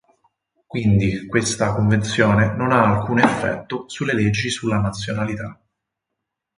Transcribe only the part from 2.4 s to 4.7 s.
non ha alcun effetto sulle leggi